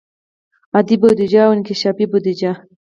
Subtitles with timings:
[0.75, 2.51] عادي بودیجه او انکشافي بودیجه.